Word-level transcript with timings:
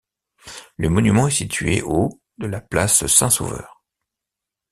Le 0.77 0.89
monument 0.89 1.27
est 1.27 1.29
situé 1.29 1.83
au 1.83 2.19
de 2.39 2.47
la 2.47 2.59
place 2.59 3.05
Saint-Sauveur. 3.05 3.83